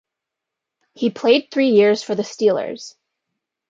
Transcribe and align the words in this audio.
He 0.95 1.11
played 1.11 1.49
three 1.51 1.69
years 1.69 2.01
for 2.01 2.15
the 2.15 2.23
Steelers. 2.23 2.95